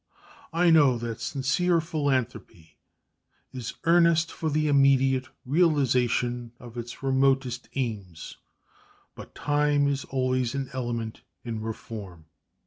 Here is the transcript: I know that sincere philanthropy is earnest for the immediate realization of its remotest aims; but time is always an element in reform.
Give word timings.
I 0.51 0.71
know 0.71 0.97
that 0.97 1.21
sincere 1.21 1.79
philanthropy 1.79 2.75
is 3.53 3.75
earnest 3.83 4.31
for 4.31 4.49
the 4.49 4.67
immediate 4.67 5.29
realization 5.45 6.53
of 6.59 6.75
its 6.75 7.03
remotest 7.03 7.69
aims; 7.75 8.37
but 9.13 9.35
time 9.35 9.87
is 9.87 10.03
always 10.05 10.55
an 10.55 10.71
element 10.73 11.21
in 11.43 11.61
reform. 11.61 12.25